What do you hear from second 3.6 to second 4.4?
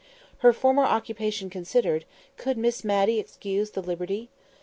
the liberty?"